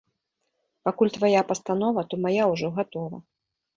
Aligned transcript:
Пакуль 0.87 1.13
твая 1.17 1.43
пастанова, 1.51 2.07
то 2.13 2.19
мая 2.25 2.45
ўжо 2.53 2.67
гатова. 2.79 3.17